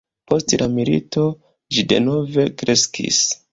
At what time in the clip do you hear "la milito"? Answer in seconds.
0.61-1.27